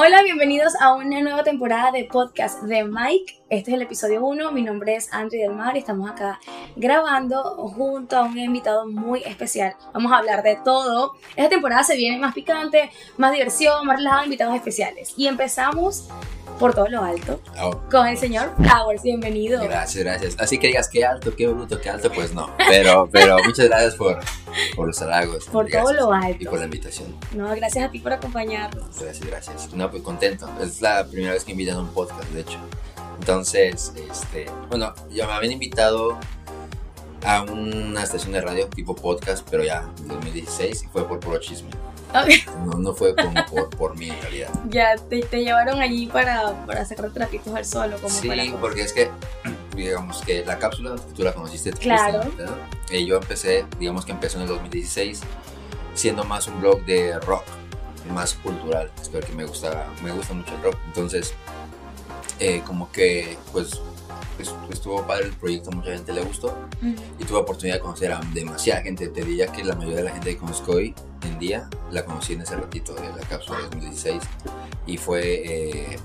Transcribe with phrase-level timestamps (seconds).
[0.00, 3.42] Hola, bienvenidos a una nueva temporada de podcast de Mike.
[3.50, 4.52] Este es el episodio 1.
[4.52, 6.38] Mi nombre es Andri del Mar y estamos acá
[6.76, 9.74] grabando junto a un invitado muy especial.
[9.92, 11.14] Vamos a hablar de todo.
[11.34, 15.14] Esta temporada se viene más picante, más diversión, más relajado, invitados especiales.
[15.16, 16.08] Y empezamos
[16.58, 19.02] por todo lo alto Oh, con el señor Flowers.
[19.02, 19.62] Bienvenido.
[19.62, 20.36] gracias, gracias.
[20.38, 22.50] Así que digas qué alto, qué bruto, qué alto, pues no.
[22.68, 24.18] Pero, pero muchas gracias por,
[24.76, 25.44] por los halagos.
[25.46, 25.82] Por Gracias.
[25.84, 26.36] todo lo alto.
[26.40, 27.14] Y por la invitación.
[27.34, 28.98] No, gracias a ti por acompañarnos.
[29.00, 29.72] Gracias, gracias.
[29.74, 30.48] No, pues contento.
[30.60, 32.58] Es la primera vez que invitan a un podcast, de hecho.
[33.20, 36.18] Entonces, este, bueno, ya me habían invitado
[37.24, 41.38] a una estación de radio tipo podcast, pero ya en 2016 y fue por puro
[41.38, 41.70] chisme.
[42.12, 44.48] No, no fue como por, por mí en realidad.
[44.68, 48.82] Ya te, te llevaron allí para, para sacar trapitos al sol como Sí, para porque
[48.82, 49.10] es que,
[49.76, 51.72] digamos que la cápsula, tú la conociste.
[51.72, 52.20] Claro.
[52.90, 55.20] Eh, yo empecé, digamos que empezó en el 2016,
[55.94, 57.44] siendo más un blog de rock,
[58.12, 58.90] más cultural.
[59.00, 60.76] Es que me gusta, me gusta mucho el rock.
[60.86, 61.34] Entonces,
[62.40, 63.80] eh, como que, pues,
[64.70, 66.56] estuvo padre el proyecto, mucha gente le gustó.
[67.18, 69.08] Y tuve oportunidad de conocer a demasiada gente.
[69.08, 72.34] Te diría que la mayoría de la gente que conozco hoy en día la conocí
[72.34, 74.22] en ese ratito de la cápsula 2016.
[74.86, 75.98] Y fue, eh,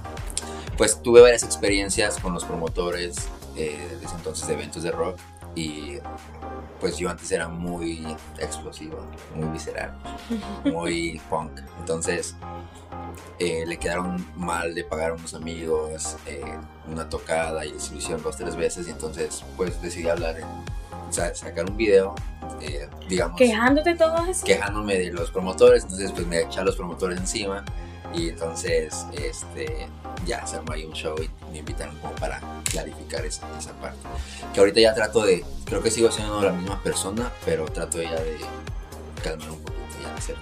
[0.77, 5.17] pues tuve varias experiencias con los promotores eh, desde entonces de eventos de rock.
[5.55, 5.99] Y
[6.79, 8.05] pues yo antes era muy
[8.39, 8.97] explosivo,
[9.35, 9.93] muy visceral,
[10.65, 11.51] muy punk.
[11.79, 12.35] Entonces
[13.39, 16.43] eh, le quedaron mal de pagar a unos amigos eh,
[16.87, 18.87] una tocada y les hicieron dos, tres veces.
[18.87, 20.47] Y entonces pues decidí hablar en
[21.13, 22.15] sa- sacar un video,
[22.61, 24.45] eh, digamos, Quejándote todo eso.
[24.45, 27.63] quejándome de los promotores, entonces pues me eché a los promotores encima
[28.13, 29.87] y entonces este,
[30.25, 33.99] ya se armó ahí un show y me invitaron como para clarificar esa, esa parte.
[34.53, 38.11] Que ahorita ya trato de, creo que sigo siendo la misma persona, pero trato ya
[38.11, 38.37] de
[39.23, 40.35] calmar un poquito, ya no ser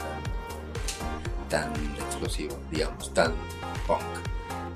[1.49, 3.33] tan, tan explosivo, digamos, tan
[3.87, 4.01] punk.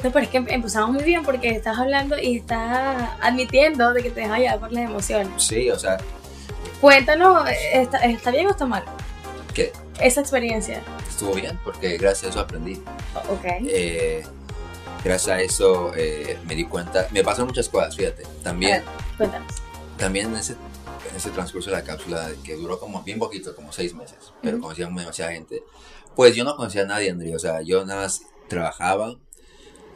[0.03, 4.11] No, pero es que empezamos muy bien porque estás hablando y estás admitiendo de que
[4.11, 5.43] te dejas llevar por las emociones.
[5.43, 5.97] Sí, o sea,
[6.81, 8.83] Cuéntanos, ¿está, está bien o está mal
[9.53, 10.81] que esa experiencia?
[11.15, 12.81] Estuvo bien porque gracias a eso aprendí.
[13.29, 13.45] Ok.
[13.45, 14.23] Eh,
[15.03, 18.23] gracias a eso eh, me di cuenta, me pasaron muchas cosas, fíjate.
[18.43, 18.83] También,
[19.97, 20.53] también en ese,
[21.09, 24.57] en ese transcurso de la cápsula, que duró como bien poquito, como seis meses, pero
[24.57, 24.63] Ujú.
[24.63, 25.63] conocíamos demasiada gente.
[26.15, 29.15] Pues yo no conocía a nadie, André, o sea, yo nada más trabajaba,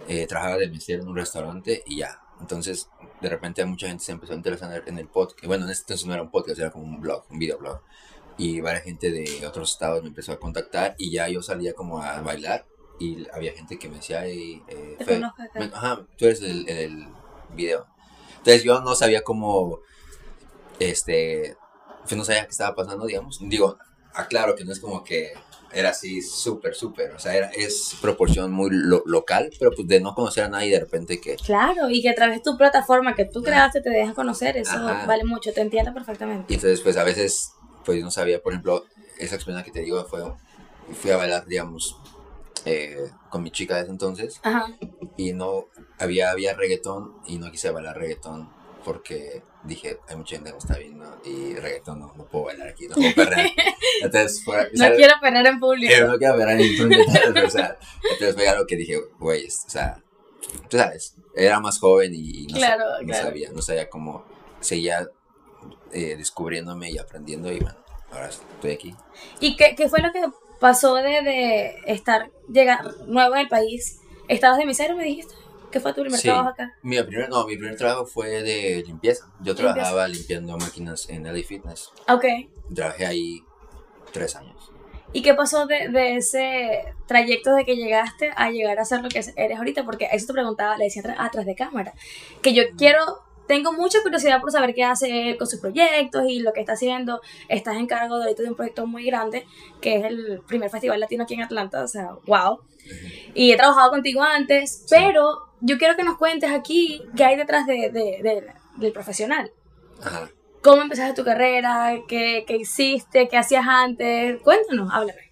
[0.07, 2.21] eh, trabajaba de mesero en un restaurante y ya.
[2.39, 5.45] Entonces, de repente mucha gente se empezó a interesar en el, podcast.
[5.45, 7.81] Bueno, en ese entonces no era un podcast, era como un blog, un videoblog.
[8.39, 12.01] Y varias gente de otros estados me empezó a contactar y ya yo salía como
[12.01, 12.65] a bailar
[12.97, 15.19] y había gente que me decía, hey, eh, Te
[15.55, 17.05] me- ajá, tú eres el, el
[17.53, 17.85] video.
[18.37, 19.79] Entonces yo no sabía cómo,
[20.79, 21.57] este,
[22.03, 23.39] pues no sabía qué estaba pasando, digamos.
[23.41, 23.77] Digo,
[24.13, 25.33] aclaro que no es como que
[25.71, 29.99] era así súper, súper, o sea, era, es proporción muy lo- local, pero pues de
[29.99, 31.35] no conocer a nadie de repente que...
[31.35, 34.77] Claro, y que a través de tu plataforma que tú creaste te dejas conocer, eso
[34.77, 35.05] Ajá.
[35.05, 36.45] vale mucho, te entiendo perfectamente.
[36.51, 37.51] Y entonces pues a veces,
[37.85, 38.85] pues no sabía, por ejemplo,
[39.17, 40.21] esa experiencia que te digo fue,
[40.93, 41.97] fui a bailar, digamos,
[42.65, 44.39] eh, con mi chica de ese entonces.
[44.43, 44.65] Ajá.
[45.17, 45.65] y no
[45.97, 48.49] había, había reggaetón y no quise bailar reggaetón
[48.85, 52.69] porque dije, hay mucha gente que me está viendo y reggaetón no, no puedo bailar
[52.69, 53.49] aquí, no puedo perder.
[54.01, 55.93] Entonces fue, No quiero perder en público.
[55.93, 59.69] eh, no quiero perder en todos, o sea, entonces fue algo que dije, güey, o
[59.69, 60.01] sea,
[60.69, 63.23] tú sabes, era más joven y, y no, sa- Claro, no claro.
[63.27, 64.25] sabía, no sabía cómo
[64.61, 65.09] seguía
[65.93, 67.77] eh, descubriéndome y aprendiendo y bueno,
[68.11, 68.95] ahora estoy aquí.
[69.39, 70.21] ¿Y qué, qué fue lo que
[70.59, 73.99] pasó de, de estar, llegar nuevo en el país?
[74.27, 75.33] ¿Estabas de misero, me dijiste?
[75.71, 76.27] ¿Qué fue tu primer Sí.
[76.27, 76.73] trabajo acá?
[76.81, 79.25] Mi primer, no, mi primer trabajo fue de limpieza.
[79.39, 79.73] Yo Limpieza.
[79.73, 81.91] trabajaba limpiando máquinas en LA Fitness.
[82.07, 82.25] Ok.
[82.73, 83.43] Trabajé ahí
[84.11, 84.71] tres años.
[85.13, 89.09] ¿Y qué pasó de, de ese trayecto de que llegaste a llegar a ser lo
[89.09, 89.83] que eres ahorita?
[89.85, 91.93] Porque eso te preguntaba, le decía atrás de cámara,
[92.43, 92.99] que yo quiero,
[93.49, 97.19] tengo mucha curiosidad por saber qué hace con sus proyectos y lo que está haciendo.
[97.49, 99.45] Estás en cargo de ahorita de un proyecto muy grande,
[99.81, 102.59] que es el primer festival latino aquí en Atlanta, o sea, wow.
[103.33, 107.65] Y he trabajado contigo antes, pero yo quiero que nos cuentes aquí qué hay detrás
[107.65, 109.51] de, de- de- del profesional.
[110.01, 110.29] Ajá.
[110.61, 111.95] ¿Cómo empezaste tu carrera?
[112.07, 113.27] ¿Qué, qué hiciste?
[113.29, 114.39] ¿Qué hacías antes?
[114.41, 115.31] Cuéntanos, háblame.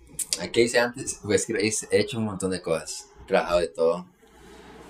[0.51, 1.19] ¿Qué hice antes?
[1.23, 3.09] Pues he hecho un montón de cosas.
[3.23, 4.05] He trabajado de todo.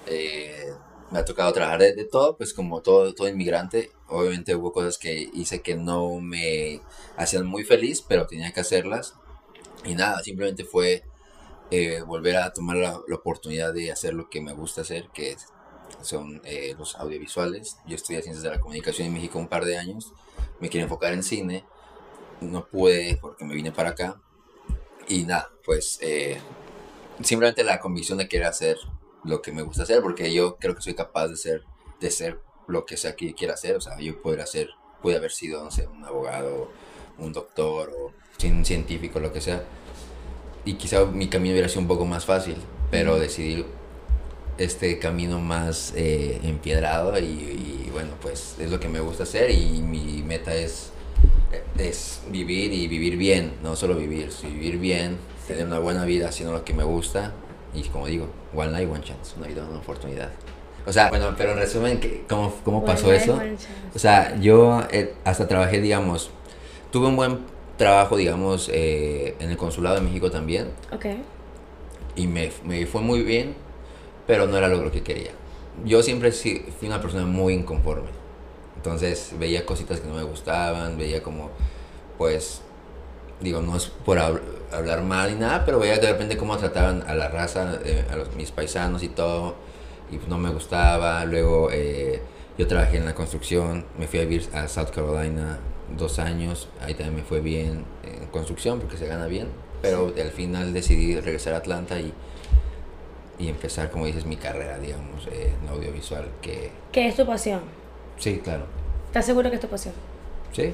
[0.05, 0.71] Eh,
[1.11, 3.91] me ha tocado trabajar de, de todo, pues como todo, todo inmigrante.
[4.07, 6.81] Obviamente hubo cosas que hice que no me
[7.17, 9.15] hacían muy feliz, pero tenía que hacerlas.
[9.85, 11.03] Y nada, simplemente fue
[11.71, 15.31] eh, volver a tomar la, la oportunidad de hacer lo que me gusta hacer, que
[15.31, 15.47] es-
[16.01, 17.77] son eh, los audiovisuales.
[17.87, 20.13] Yo estudié Ciencias de la Comunicación en México un par de años.
[20.59, 21.65] Me quiero enfocar en cine.
[22.41, 24.21] No pude porque me vine para acá.
[25.07, 26.39] Y nada, pues eh,
[27.23, 28.77] simplemente la convicción de querer hacer
[29.27, 31.63] lo que me gusta hacer, porque yo creo que soy capaz de ser,
[31.99, 34.69] de ser lo que sea que quiera hacer, o sea, yo podría ser,
[35.01, 36.71] pude haber sido, no sé, un abogado,
[37.17, 38.13] un doctor o
[38.45, 39.63] un científico, lo que sea,
[40.65, 42.55] y quizá mi camino hubiera sido un poco más fácil,
[42.89, 43.65] pero decidí
[44.57, 49.81] este camino más eh, empiedrado y, bueno, pues es lo que me gusta hacer y
[49.81, 50.91] mi meta es,
[51.77, 56.53] es vivir y vivir bien, no solo vivir, vivir bien, tener una buena vida haciendo
[56.53, 57.33] lo que me gusta
[57.73, 60.29] y como digo, one life, one chance, una vida, una oportunidad.
[60.85, 61.99] O sea, bueno, pero en resumen,
[62.29, 63.39] ¿cómo, cómo pasó eso?
[63.93, 66.31] O sea, yo eh, hasta trabajé, digamos,
[66.91, 67.39] tuve un buen
[67.77, 70.69] trabajo, digamos, eh, en el Consulado de México también.
[70.93, 71.05] Ok.
[72.15, 73.53] Y me, me fue muy bien,
[74.25, 75.31] pero no era lo que quería.
[75.83, 78.09] Yo siempre fui una persona muy inconforme.
[78.77, 81.49] Entonces veía cositas que no me gustaban, veía como,
[82.17, 82.61] pues,
[83.41, 87.15] digo, no es por hablar mal ni nada, pero veía de repente cómo trataban a
[87.15, 89.55] la raza, eh, a los, mis paisanos y todo,
[90.11, 91.23] y pues no me gustaba.
[91.25, 92.21] Luego eh,
[92.57, 95.59] yo trabajé en la construcción, me fui a vivir a South Carolina
[95.97, 99.47] dos años, ahí también me fue bien en construcción porque se gana bien,
[99.81, 102.13] pero al final decidí regresar a Atlanta y
[103.39, 106.27] y empezar, como dices, mi carrera, digamos, eh, en audiovisual.
[106.41, 106.71] Que...
[106.91, 107.61] ¿Qué es tu pasión?
[108.17, 108.65] Sí, claro.
[109.07, 109.93] ¿Estás seguro que es tu pasión?
[110.53, 110.73] Sí.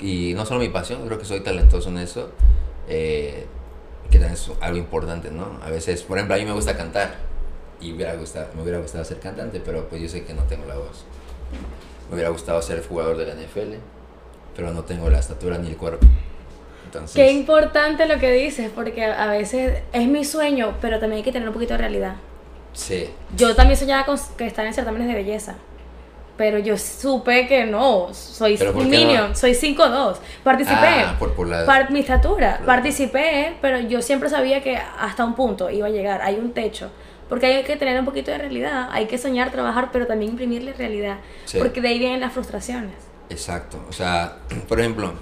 [0.00, 2.30] Y no solo mi pasión, creo que soy talentoso en eso,
[2.88, 3.46] eh,
[4.10, 5.58] que también es algo importante, ¿no?
[5.62, 7.16] A veces, por ejemplo, a mí me gusta cantar
[7.80, 10.66] y hubiera gustado, me hubiera gustado ser cantante, pero pues yo sé que no tengo
[10.66, 11.04] la voz.
[12.08, 13.74] Me hubiera gustado ser jugador de la NFL,
[14.56, 16.06] pero no tengo la estatura ni el cuerpo.
[17.14, 21.32] Qué importante lo que dices, porque a veces es mi sueño, pero también hay que
[21.32, 22.16] tener un poquito de realidad.
[22.72, 23.10] Sí.
[23.36, 25.56] Yo también soñaba con que estar en certámenes de belleza.
[26.38, 30.18] Pero yo supe que no, soy un minion, soy 5'2.
[30.44, 31.02] Participé.
[31.04, 31.88] Ah, por, por la...
[31.90, 32.62] mi estatura.
[32.64, 36.22] Participé, pero yo siempre sabía que hasta un punto iba a llegar.
[36.22, 36.90] Hay un techo.
[37.28, 38.88] Porque hay que tener un poquito de realidad.
[38.92, 41.18] Hay que soñar, trabajar, pero también imprimirle realidad.
[41.58, 42.94] Porque de ahí vienen las frustraciones.
[43.30, 43.84] Exacto.
[43.88, 44.36] O sea,
[44.68, 45.14] por ejemplo,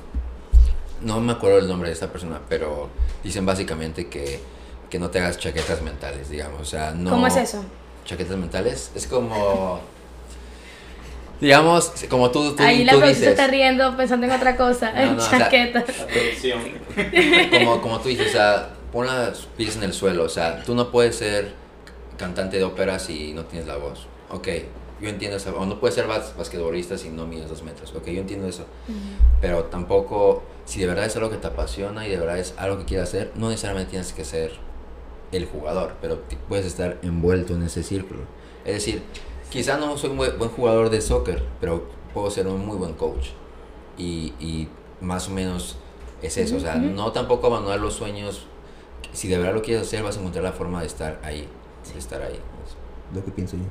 [1.01, 2.91] no me acuerdo el nombre de esta persona, pero
[3.25, 4.39] dicen básicamente que,
[4.91, 6.61] que no te hagas chaquetas mentales, digamos.
[6.61, 7.65] O sea, no, ¿Cómo es eso?
[8.05, 8.93] Chaquetas mentales.
[8.95, 9.81] Es como.
[11.41, 13.29] Digamos, como tú, tú, Ahí la tú dices.
[13.29, 14.91] está riendo pensando en otra cosa.
[15.03, 15.85] en chaquetas.
[17.51, 20.25] como, como tú dices, o sea, pon las pies en el suelo.
[20.25, 21.53] O sea, tú no puedes ser
[22.17, 24.07] cantante de ópera si no tienes la voz.
[24.31, 24.49] Ok,
[25.01, 25.55] yo entiendo eso.
[25.57, 27.93] O no puedes ser basquetbolista si no mides dos metros.
[27.95, 28.65] Ok, yo entiendo eso.
[29.41, 32.79] Pero tampoco si de verdad es algo que te apasiona y de verdad es algo
[32.79, 34.53] que quieres hacer, no necesariamente tienes que ser
[35.33, 38.21] el jugador, pero puedes estar envuelto en ese círculo.
[38.65, 39.03] Es decir,
[39.51, 43.29] quizá no soy un buen jugador de soccer, pero puedo ser un muy buen coach.
[43.99, 44.69] Y, y
[45.01, 45.77] más o menos
[46.23, 48.47] es eso, o sea, no tampoco abandonar los sueños.
[49.13, 51.47] Si de verdad lo quieres hacer, vas a encontrar la forma de estar ahí,
[51.93, 52.39] de estar ahí.
[53.15, 53.65] lo que pienso yo.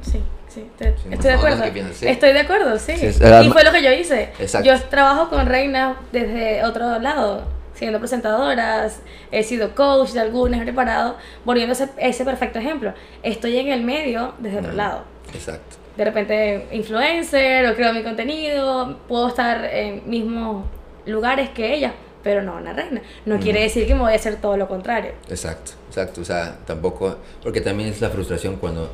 [0.00, 1.64] Sí, sí, estoy de acuerdo.
[1.64, 2.92] Estoy de acuerdo, sí.
[2.92, 4.32] y fue lo que yo hice.
[4.64, 7.42] Yo trabajo con reinas desde otro lado,
[7.74, 12.94] siendo presentadoras, he sido coach de algunas, he preparado, volviendo ese, ese perfecto ejemplo.
[13.22, 15.04] Estoy en el medio desde otro lado.
[15.34, 15.76] Exacto.
[15.96, 20.64] De repente, influencer o creo mi contenido, puedo estar en mismos
[21.06, 23.02] lugares que ella, pero no una reina.
[23.26, 25.12] No quiere decir que me voy a hacer todo lo contrario.
[25.28, 26.20] Exacto, exacto.
[26.20, 28.90] O sea, tampoco, porque también es la frustración cuando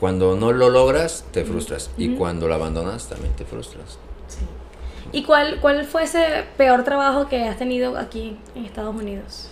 [0.00, 1.90] cuando no lo logras, te frustras.
[1.98, 3.98] Y cuando lo abandonas, también te frustras.
[4.28, 4.38] Sí.
[5.12, 9.50] ¿Y cuál, cuál fue ese peor trabajo que has tenido aquí en Estados Unidos?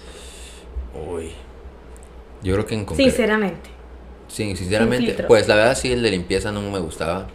[1.06, 1.32] Uy.
[2.42, 3.68] Yo creo que en Sinceramente.
[4.28, 5.24] Sí, sinceramente.
[5.24, 7.26] Pues la verdad sí, el de limpieza no me gustaba.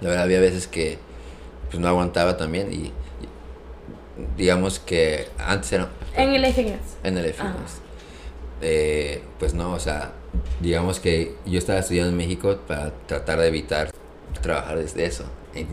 [0.00, 0.98] La verdad había veces que
[1.70, 2.92] pues no aguantaba también y,
[4.36, 5.88] digamos que antes era...
[6.14, 6.96] En el FNS.
[7.02, 7.80] En el FNS.
[8.60, 10.12] Eh, pues no, o sea,
[10.60, 13.90] digamos que yo estaba estudiando en México para tratar de evitar
[14.40, 15.24] trabajar desde eso.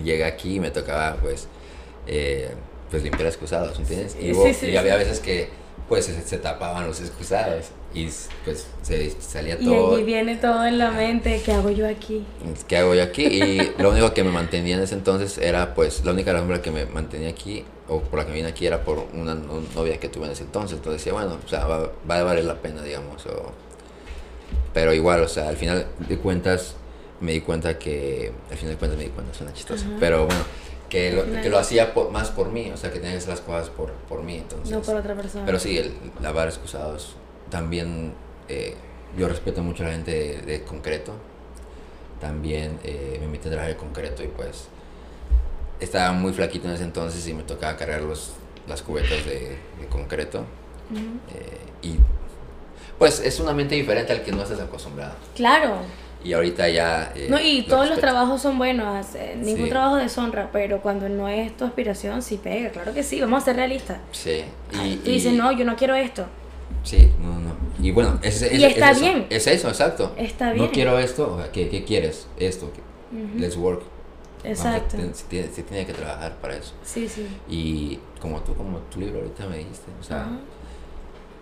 [0.04, 1.48] Llegué aquí y me tocaba, pues,
[2.08, 2.52] eh,
[2.90, 4.18] pues limpiar excusados, ¿entiendes?
[4.20, 5.50] Y, había veces que,
[5.88, 8.10] pues, se, tapaban los excusados y,
[8.46, 9.94] pues, se salía todo.
[9.94, 12.26] Y allí viene todo en la mente, ¿qué hago yo aquí?
[12.68, 13.24] ¿Qué hago yo aquí?
[13.26, 16.58] Y lo único que me mantenía en ese entonces era, pues, la única razón por
[16.58, 20.00] la que me mantenía aquí, o por la que vine aquí, era por una novia
[20.00, 20.78] que tuve en ese entonces.
[20.78, 23.52] Entonces decía, bueno, o sea, va, va a valer la pena, digamos, o
[24.74, 26.76] pero igual, o sea, al final de cuentas
[27.20, 30.42] me di cuenta que, al final de cuentas me di cuenta, suena chistoso, pero bueno,
[30.90, 33.42] que lo, que lo hacía más por mí, o sea, que tenía que hacer las
[33.42, 34.72] cosas por, por mí, entonces.
[34.72, 35.46] No por otra persona.
[35.46, 37.16] Pero sí, el lavar excusados,
[37.50, 38.14] también
[38.48, 38.76] eh,
[39.18, 41.14] yo respeto mucho a la gente de, concreto,
[42.22, 44.68] también eh, me metí a trabajar de concreto y pues
[45.80, 48.34] estaba muy flaquito en ese entonces y me tocaba cargar los,
[48.68, 49.58] las cubetas de,
[49.90, 50.46] concreto.
[50.92, 51.96] Eh, y
[52.98, 55.14] pues es una mente diferente al que no estás acostumbrado.
[55.36, 55.78] Claro.
[56.22, 57.14] Y ahorita ya...
[57.16, 59.70] eh, No, y lo todos los trabajos son buenos, eh, ningún Sí.
[59.70, 63.46] trabajo deshonra, pero cuando no es tu aspiración, sí pega, claro que sí, vamos a
[63.46, 64.00] ser realistas.
[64.12, 64.44] Sí.
[64.84, 66.26] Y, Tú dices, y- no, yo no quiero esto.
[66.84, 67.56] Sí, no, no.
[67.82, 69.28] Y bueno, es, es- Y es está eso, bien.
[69.30, 70.14] Es eso, exacto.
[70.18, 70.70] Está No bien.
[70.70, 72.28] quiero esto, o sea, ¿qué, qué quieres?
[72.38, 72.68] Esto.
[73.12, 73.38] Ujú.
[73.40, 73.84] Let's work.
[74.44, 74.96] Exacto.
[75.14, 76.74] se, tiene, se tiene que trabajar para eso.
[76.84, 77.28] Sí, sí.
[77.50, 80.28] Y como tú, como tu libro ahorita me dijiste, o sea,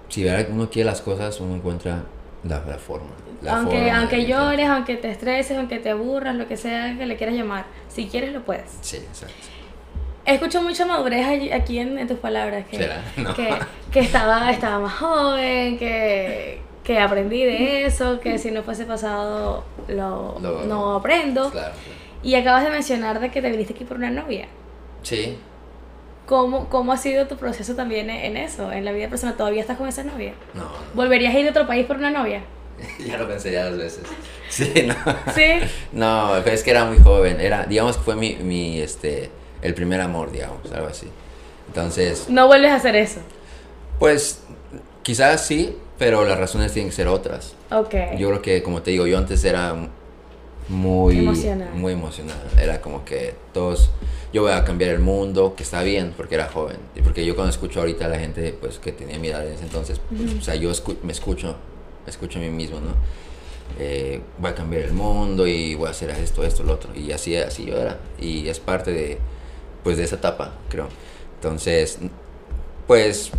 [0.10, 2.04] si uno quiere las cosas, uno encuentra
[2.44, 3.10] la, la forma.
[3.42, 7.06] la aunque forma aunque llores, aunque te estreses, aunque te aburras, lo que sea que
[7.06, 8.72] le quieras llamar, si quieres lo puedes.
[8.82, 9.36] Sí, exacto.
[10.28, 13.02] Escucho mucha madurez allí- aquí en, en tus palabras, que, ¿Será?
[13.18, 13.34] No.
[13.34, 13.50] que,
[13.92, 19.64] que estaba, estaba más joven, que, que aprendí de eso, que si no fuese pasado
[19.88, 21.50] lo, Lo- no aprendo.
[21.50, 21.74] Claro.
[22.24, 24.48] Y acabas de mencionar de que te viniste aquí por una novia.
[25.02, 25.38] Sí.
[26.26, 29.38] ¿Cómo, ¿Cómo ha sido tu proceso también en eso, en la vida personal?
[29.38, 30.34] ¿Todavía estás con esa novia?
[30.54, 30.70] No, no.
[30.94, 32.42] ¿Volverías a ir a otro país por una novia?
[33.00, 34.04] ya lo pensé ya dos veces.
[34.50, 34.96] Sí, no.
[35.36, 35.44] Sí.
[35.92, 37.40] No, pero es que era muy joven.
[37.42, 39.30] Era, digamos que fue mi, mi, este,
[39.62, 41.08] el primer amor, digamos, algo así.
[41.68, 43.20] Entonces, No vuelves a hacer eso.
[44.00, 44.42] pues,
[45.04, 47.54] quizás sí, pero las razones tienen que ser otras.
[47.72, 47.94] Ok.
[48.18, 49.76] Yo creo que, como te digo, yo antes era
[50.70, 51.70] muy Emocional.
[51.74, 52.38] muy emocional.
[52.62, 53.90] Era como que todos,
[54.34, 56.78] yo voy a cambiar el mundo, que está bien, porque era joven.
[56.96, 59.54] Y porque yo cuando escucho ahorita a la gente, pues, que tenía mi edad en
[59.54, 61.56] ese entonces, pues, o sea, yo escu- me escucho,
[62.06, 62.94] me escucho a mí mismo, ¿no?
[63.80, 66.94] Eh, voy a cambiar el mundo y voy a hacer esto, esto, lo otro.
[66.96, 67.98] Y así, así yo era.
[68.20, 69.18] Y es parte de,
[69.84, 70.88] pues, de esa etapa, creo.
[71.36, 72.00] Entonces,
[72.88, 73.32] pues,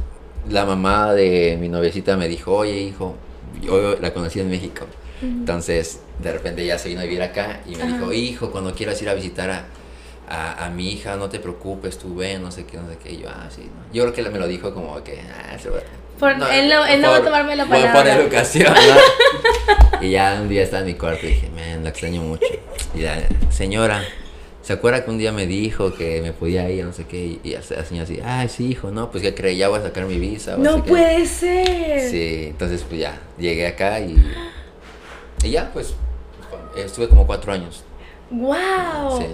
[0.48, 3.16] la mamá de mi noviecita me dijo, oye, hijo,
[3.62, 4.86] yo la conocí en México.
[5.20, 7.92] Entonces, de repente ya se vino a vivir acá y me Ajá.
[7.98, 9.64] dijo, hijo, cuando quieras ir a visitar a,
[10.28, 13.12] a, a mi hija, no te preocupes, tú ven, no sé qué, no sé qué.
[13.12, 13.62] Y yo, ah, sí.
[13.62, 13.92] ¿no?
[13.92, 15.78] Yo creo que me lo dijo como que, ah, se va.
[16.20, 18.14] Por- él no- él no va a tomarme la por- Por, palabra.
[18.16, 20.00] educación, ¿no?
[20.02, 22.46] y ya un día estaba en mi cuarto y dije, man, la extraño mucho.
[22.94, 23.18] Y la
[23.50, 24.04] señora,
[24.62, 27.38] ¿se acuerda que un día me dijo que me podía ir, no sé qué?
[27.42, 30.04] Y, la señora así, ay, sí, hijo, no, pues que creí, ya voy a sacar
[30.04, 30.56] mi visa.
[30.56, 30.90] No sé qué".
[30.90, 32.10] puede ser.
[32.10, 34.16] Sí, entonces pues ya, llegué acá y,
[35.42, 35.94] y ya, pues
[36.76, 37.84] estuve como cuatro años.
[38.30, 39.18] Wow.
[39.18, 39.26] Sí.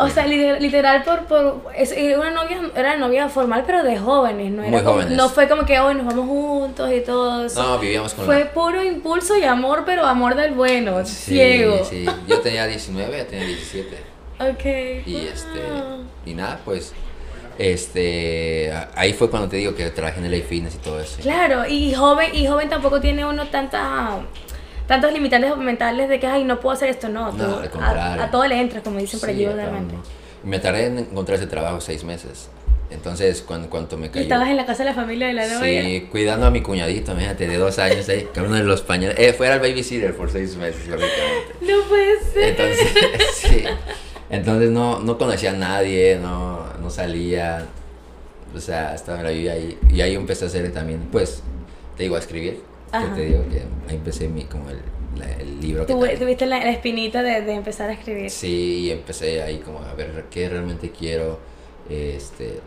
[0.00, 3.98] O sea, literal, literal por, por es, era una novia, era novia formal, pero de
[3.98, 5.16] jóvenes, no era Muy como- jóvenes.
[5.16, 7.62] no fue como que hoy nos vamos juntos y todo eso.
[7.62, 8.50] No, vivíamos con fue la...
[8.52, 11.84] puro impulso y amor, pero amor del bueno, Sí, ciego.
[11.84, 12.06] sí.
[12.26, 13.96] Yo tenía 19, ella tenía 17.
[14.40, 15.06] Ok.
[15.06, 16.04] Y este, Wow.
[16.26, 16.92] y nada, pues,
[17.58, 21.18] este, ahí fue cuando te digo que trabajé en el Fitness y todo eso.
[21.20, 24.18] Claro, y joven, y joven tampoco tiene uno tanta
[24.88, 27.70] tantos limitantes mentales de que ay no puedo hacer esto, no, No, tú al a,
[27.70, 28.22] contrario.
[28.24, 30.02] a todo le entras, como dicen por allí no.
[30.42, 32.48] Me tardé en encontrar ese trabajo seis meses.
[32.90, 34.22] Entonces, cuando, cuando me Y cayó...
[34.22, 35.82] estabas en la casa de la familia de la novia.
[35.82, 39.18] Sí, cuidando a mi cuñadito, imagínate, de dos años ahí, que uno de los pañales.
[39.18, 41.54] Eh, fuera el babysitter por seis meses, lógicamente.
[41.60, 42.42] No puede ser.
[42.44, 42.88] Entonces,
[43.34, 43.64] sí.
[44.30, 47.66] Entonces no, no conocía a nadie, no, no salía.
[48.54, 49.78] O sea, me la ahí.
[49.90, 51.42] Y ahí empecé a hacer también, pues,
[51.96, 52.62] te digo, a escribir.
[52.90, 53.14] Que Ajá.
[53.14, 54.80] te digo que ahí empecé mi, como el,
[55.16, 58.30] la- el libro que Tuve- tuviste la, la espinita de, de empezar a escribir.
[58.30, 61.38] Sí, y empecé ahí como a ver qué realmente quiero.
[61.88, 62.60] Este,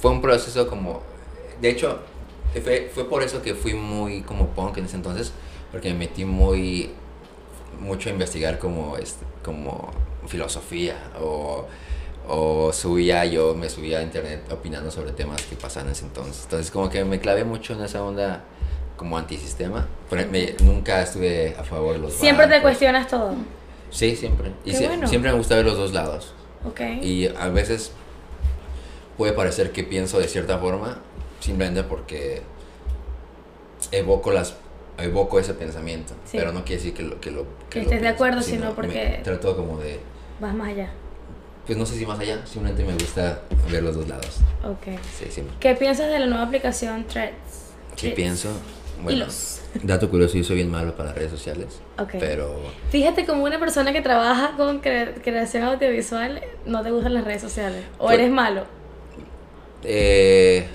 [0.00, 1.02] fue un proceso como,
[1.60, 2.00] de hecho,
[2.62, 5.32] fue, fue por eso que fui muy como punk en ese entonces,
[5.72, 6.90] porque me metí muy,
[7.80, 9.90] mucho a investigar como, este, como
[10.26, 11.66] filosofía o,
[12.28, 16.42] o subía, yo me subía a internet opinando sobre temas que pasaban en ese entonces.
[16.44, 18.44] Entonces como que me clavé mucho en esa onda
[18.96, 23.34] como antisistema, pero me- nunca estuve a favor de los Siempre te cuestionas todo.
[23.90, 24.52] Sí, siempre.
[24.64, 25.06] Y Qué bueno.
[25.06, 26.32] siempre me gusta ver los dos lados.
[26.64, 26.80] Ok.
[27.02, 27.92] Y a veces
[29.16, 30.98] puede parecer que pienso de cierta forma
[31.40, 32.42] simplemente porque
[33.92, 34.54] evoco las
[34.98, 36.38] evoco ese pensamiento, Sí.
[36.38, 39.20] pero no quiere decir que lo que lo Que lo estés de acuerdo, sino porque-
[39.22, 40.00] trato como de
[40.40, 40.90] Vas más allá.
[41.66, 44.38] pues no sé si más allá, simplemente me gusta ver los dos lados.
[44.64, 44.98] Ok.
[45.18, 45.54] Sí, siempre.
[45.60, 47.34] ¿Qué piensas de la nueva aplicación Threads?
[47.90, 48.16] ¿Qué Threads.
[48.16, 48.48] pienso?
[49.02, 49.60] Bueno, Hilos.
[49.82, 52.14] dato curioso, yo soy bien malo para las redes sociales, Ok.
[52.18, 52.58] pero
[52.90, 57.42] Fíjate, como una persona que trabaja con cre- creación audiovisual, no te gustan las redes
[57.42, 57.84] sociales.
[57.98, 58.64] O Pues- eres malo.
[59.84, 60.66] eh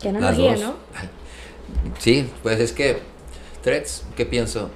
[0.00, 0.56] Qué analogía.
[0.56, 0.74] ¿no?
[1.98, 2.98] Sí, pues es que,
[3.62, 4.70] Threads, ¿qué pienso?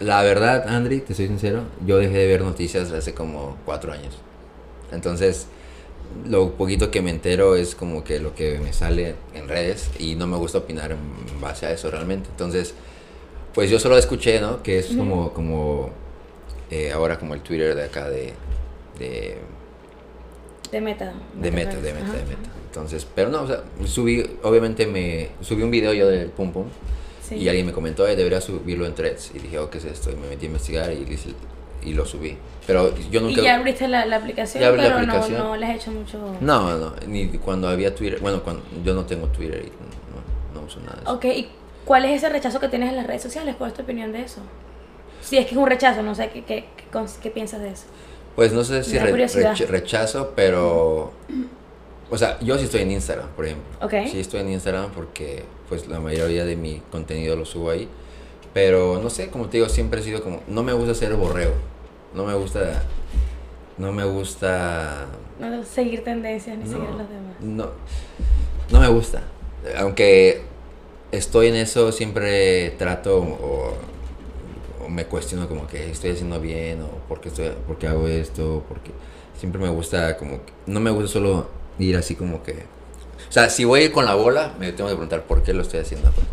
[0.00, 4.18] La verdad, Andri, te soy sincero, yo dejé de ver noticias hace como cuatro años.
[4.90, 5.46] Entonces,
[6.28, 10.14] lo poquito que me entero es como que lo que me sale en redes y
[10.14, 10.98] no me gusta opinar en
[11.40, 12.28] base a eso realmente.
[12.30, 12.74] Entonces,
[13.54, 14.62] pues yo solo escuché, ¿no?
[14.62, 15.90] Que es como, como
[16.70, 18.32] eh, ahora como el Twitter de acá de,
[18.98, 19.36] de,
[20.70, 21.12] De meta.
[21.34, 22.16] de meta, de meta, Ajá.
[22.16, 22.50] de meta.
[22.68, 26.64] Entonces, pero no, o sea, subí, obviamente me subí un video yo del Pum Pum
[27.28, 27.36] Sí.
[27.36, 29.30] y alguien me comentó, "Eh, debería subirlo en threads.
[29.34, 30.10] Y dije, oh, ¿qué es esto?
[30.10, 31.04] Y me metí a investigar y,
[31.84, 32.36] y lo subí.
[32.66, 33.42] Pero yo Y nunca...
[33.42, 35.38] ya abriste la, la aplicación, Ya abrí la pero aplicación.
[35.38, 36.36] No, no le has hecho mucho...
[36.40, 38.20] No, no, ni cuando había Twitter.
[38.20, 39.70] Bueno, cuando, yo no tengo Twitter y
[40.54, 41.12] no, no uso nada de eso.
[41.12, 41.48] Ok, ¿y
[41.84, 43.56] cuál es ese rechazo que tienes en las redes sociales?
[43.58, 44.40] ¿Cuál es tu opinión de eso?
[45.20, 46.64] Si es que es un rechazo, no sé qué, qué,
[47.22, 47.84] qué, piensas de eso.
[48.36, 49.26] Pues no sé si re-
[49.66, 51.12] rechazo, pero...
[52.10, 53.64] O sea, yo sí estoy en Instagram, por ejemplo.
[53.80, 53.94] Ok.
[54.10, 57.88] Sí estoy en Instagram porque pues la mayoría de mi contenido lo subo ahí.
[58.52, 60.42] Pero no sé, como te digo, siempre he sido como...
[60.46, 61.54] No me gusta ser borrego.
[62.14, 62.82] No me gusta...
[63.78, 65.06] No me gusta...
[65.40, 67.40] No seguir tendencias ni No, seguir a los demás.
[67.40, 67.70] no,
[68.70, 69.22] no me gusta.
[69.78, 70.42] Aunque
[71.10, 73.74] estoy en eso, siempre trato o,
[74.84, 78.06] o me cuestiono como que estoy haciendo bien o por qué, estoy, por qué hago
[78.08, 78.90] esto, porque
[79.38, 82.52] siempre me gusta como que, no me gusta solo ir así como que...
[83.28, 85.54] O sea, si voy a ir con la bola, me tengo que preguntar por qué
[85.54, 86.10] lo estoy haciendo.
[86.10, 86.26] pues.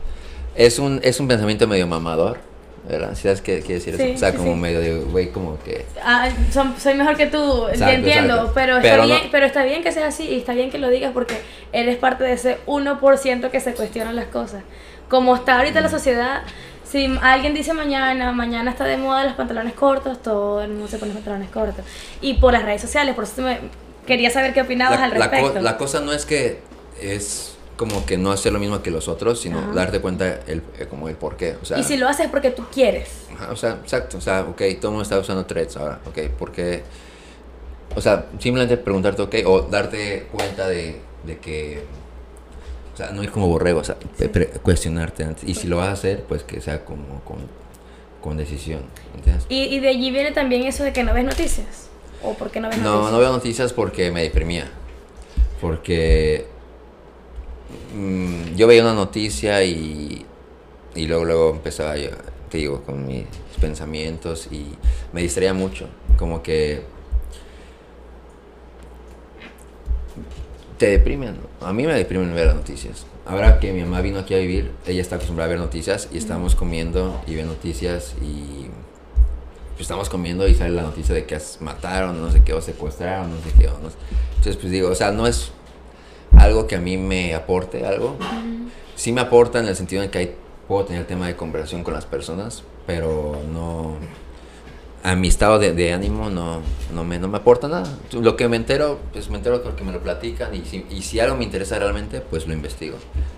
[0.56, 2.40] Es un, es un pensamiento medio mamador,
[2.88, 3.16] ¿verdad?
[3.16, 4.14] ¿Sabes qué quiere decir Sí, eso?
[4.16, 4.60] O sea, sí, como sí.
[4.60, 5.86] medio de, güey, como que...
[6.04, 8.52] Ah, son- soy mejor que tú, Exacto, entiendo, exacto.
[8.56, 10.78] pero está, Pero bien, no- pero está bien que seas así y está bien que
[10.78, 11.36] lo digas porque
[11.74, 14.64] eres parte de ese 1% que se cuestionan las cosas.
[15.10, 15.84] Como está ahorita Mm.
[15.84, 16.42] la sociedad,
[16.84, 20.98] si alguien dice mañana, mañana está de moda los pantalones cortos, todo el mundo se
[20.98, 21.86] pone pantalones cortos.
[22.22, 23.60] Y por las redes sociales, por eso me,
[24.08, 25.62] quería saber qué opinabas la, al la co- respecto.
[25.62, 26.60] la cosa no es que
[27.00, 29.72] es como que no hacer lo mismo que los otros, sino Ajá.
[29.74, 31.56] darte cuenta el, eh, como el por qué.
[31.62, 33.08] O sea, y si lo haces es porque tú quieres.
[33.34, 34.18] ajá, o sea, exacto.
[34.18, 36.02] O sea, ok, todo el mundo está usando threads ahora.
[36.06, 36.84] Ok, ¿por qué?
[37.96, 41.84] O sea, simplemente preguntarte, ok, o darte cuenta de, de que.
[42.94, 44.28] O sea, no ir como borrego, o sea, Sí.
[44.62, 45.48] cuestionarte antes.
[45.48, 47.38] Y si lo vas a hacer, pues que sea como con,
[48.22, 48.82] con decisión.
[49.16, 49.46] ¿Entiendes?
[49.48, 51.88] Y, y de allí viene también eso de que no ves noticias.
[52.22, 53.12] ¿O por qué no ves No, noticias?
[53.14, 54.70] no veo noticias porque me deprimía.
[55.62, 56.46] Porque
[57.96, 60.26] mm, yo veía una noticia y,
[60.96, 62.10] y luego, luego empezaba yo,
[62.50, 63.26] te digo, con mis
[63.60, 64.66] pensamientos y
[65.14, 65.88] me distraía mucho.
[66.18, 66.84] Como que
[70.78, 71.38] te deprimen.
[71.62, 73.06] A mí me deprimen ver las noticias.
[73.26, 76.18] Ahora que mi mamá vino aquí a vivir, ella está acostumbrada a ver noticias y
[76.18, 78.68] estábamos comiendo y ve noticias y
[79.72, 83.30] pues estamos comiendo y sale la noticia de que mataron, no sé qué, o secuestraron,
[83.30, 83.68] no sé qué.
[83.68, 83.98] o no sé.
[84.38, 85.52] Entonces, pues digo, o sea, no es
[86.40, 88.16] algo que a mí me aporte algo.
[88.96, 90.36] Sí me aporta en el sentido en que hay,
[90.68, 93.96] puedo tener tema de conversación con las personas, pero no...
[95.02, 96.60] A mi estado de, de ánimo no,
[96.94, 97.88] no, me, no me aporta nada.
[98.12, 101.22] Lo que me entero, pues me entero porque me lo platican y si, y si
[101.22, 102.98] algo me interesa realmente, pues lo investigo.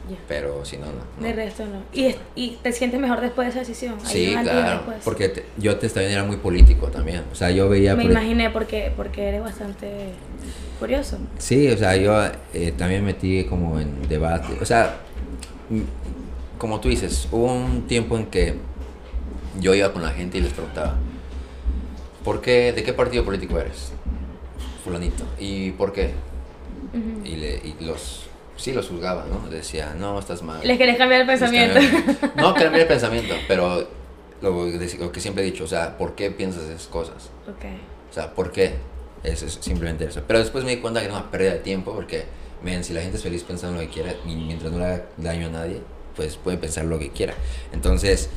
[0.10, 0.18] Ya.
[0.28, 1.24] Pero si no, no.
[1.24, 1.84] De resto no.
[1.94, 4.00] ¿Y, y te sientes mejor después de esa decisión?
[4.04, 4.82] Sí, claro.
[5.06, 7.26] Porque te- yo te, también era muy político también.
[7.32, 7.96] O sea, yo veía...
[7.96, 10.14] Me imaginé porque, porque eres bastante
[10.82, 11.18] curioso.
[11.38, 12.20] Sí, o sea, yo
[12.54, 14.58] eh, también metí como en debate.
[14.60, 14.98] O sea,
[16.58, 18.56] como tú dices, hubo un tiempo en que
[19.60, 20.96] yo iba con la gente y les preguntaba,
[22.24, 23.92] ¿por qué, de qué partido político eres?
[24.84, 25.24] Fulanito.
[25.40, 26.14] ¿Y por qué?
[27.24, 28.26] Y, le, y los,
[28.58, 29.50] sí, los juzgaba, ¿no?
[29.50, 30.62] Decía, no, estás mal.
[30.64, 31.80] Les querés cambiar el pensamiento.
[32.36, 33.88] No, cambiar el pensamiento, pero
[34.42, 37.30] lo, lo que siempre he dicho, o sea, ¿por qué piensas esas cosas?
[37.48, 37.66] ok.
[38.10, 38.74] O sea, ¿por qué?
[39.24, 40.22] Es, es simplemente eso.
[40.28, 42.26] Pero después me di cuenta que era una pérdida de tiempo porque,
[42.64, 45.06] ven, si la gente es feliz pensando lo que quiera y mientras no le haga
[45.18, 45.82] daño a nadie,
[46.16, 47.34] pues puede pensar lo que quiera.
[47.72, 48.30] Entonces,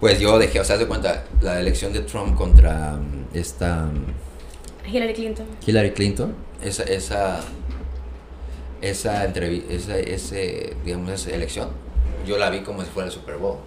[0.00, 4.92] pues yo dejé, o sea, de cuenta, la elección de Trump contra mm, esta mm,
[4.92, 5.46] Hillary Clinton.
[5.64, 7.40] Hillary Clinton, esa, esa,
[8.80, 11.70] esa entrevista, esa, ese, digamos, esa elección,
[12.26, 13.58] yo la vi como si fuera el Super Bowl.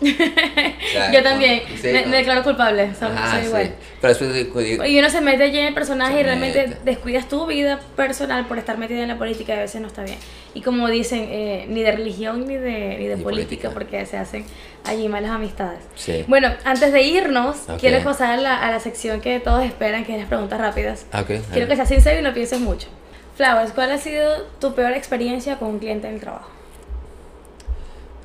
[0.00, 1.62] Sea, Yo también.
[1.80, 2.08] sí, me, ¿no?
[2.08, 2.94] me declaro culpable.
[2.98, 3.46] Soy, Ajá, soy sí.
[3.48, 3.74] igual.
[4.00, 6.80] Pero después digo, digo, Y uno se mete allí en el personaje y realmente mete.
[6.84, 10.02] descuidas tu vida personal por estar metida en la política y a veces no está
[10.04, 10.16] bien.
[10.54, 13.70] Y como dicen, eh, ni de religión ni de, ni de Ni política, política.
[13.72, 14.44] porque se hacen
[14.84, 15.80] allí malas amistades.
[15.96, 16.24] sí.
[16.28, 17.78] Bueno, antes de irnos, Ok.
[17.78, 21.06] quiero pasar a la, a la sección que todos esperan, que es las preguntas rápidas.
[21.12, 22.88] Ah, ok, Quiero que seas sincero y no pienses mucho.
[23.36, 26.50] Flowers, ¿cuál ha sido tu peor experiencia con un cliente en el trabajo?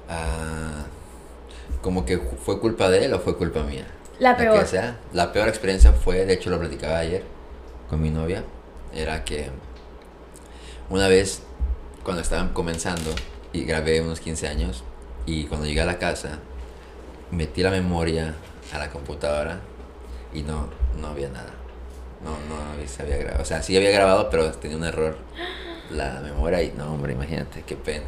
[0.09, 0.85] Ah,
[1.85, 3.85] como que fue culpa de él o fue culpa mía.
[4.17, 4.65] La que peor.
[4.65, 4.97] sea.
[5.13, 7.21] La peor experiencia fue, de hecho lo platicaba ayer
[7.87, 8.43] con mi novia,
[8.91, 9.51] era que
[10.89, 11.43] una vez
[12.03, 13.11] cuando estaban comenzando
[13.53, 14.83] y grabé unos 15 años
[15.27, 16.39] y cuando llegué a la casa
[17.29, 18.33] metí la memoria
[18.73, 19.59] a la computadora
[20.33, 20.69] y no,
[20.99, 21.53] no había nada.
[22.23, 23.43] No, no se había grabado.
[23.43, 25.17] O sea, sí había grabado, pero tenía un error
[25.91, 28.07] la memoria y no, hombre, imagínate, qué pena.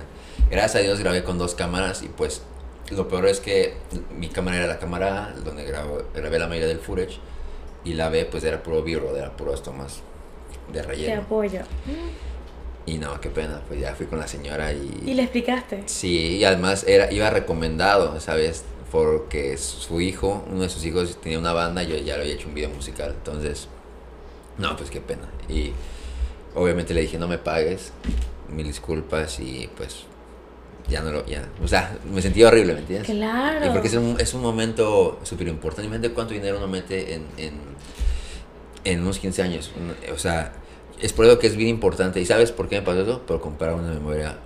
[0.50, 2.42] Gracias a Dios grabé con dos cámaras y pues
[2.92, 3.74] lo peor es que
[4.18, 7.20] mi cámara era la cámara A, donde grabo, grabé la mayoría del footage
[7.84, 10.02] y la B pues era puro B-roll, era puras tomas
[10.72, 11.22] de Te relleno.
[11.22, 11.62] apoyo.
[12.86, 15.04] Y no, qué pena, pues ya fui con la señora y...
[15.06, 15.84] ¿Y le explicaste?
[15.88, 18.64] Sí, y además era, iba recomendado, ¿sabes?
[18.92, 22.36] Porque su hijo, uno de sus hijos tenía una banda y yo ya le había
[22.36, 23.14] hecho un video musical.
[23.18, 23.68] Entonces,
[24.58, 25.28] no, pues qué pena.
[25.50, 25.74] Y
[26.56, 27.92] obviamente le dije, no me pagues,
[28.50, 30.06] mil disculpas y pues
[30.90, 33.10] ya no lo, ya, o sea, me sentí horrible, ¿me entiendes?
[33.10, 33.66] Claro.
[33.66, 35.88] Y porque es un, es un momento súper importante.
[35.88, 37.54] Imagínate cuánto dinero uno mete en, en,
[38.84, 39.72] en unos 15 años.
[40.14, 40.54] O sea,
[41.02, 42.20] es por eso que es bien importante.
[42.22, 43.22] ¿Y sabes por qué me pasó eso?
[43.26, 44.38] Por comprar una memoria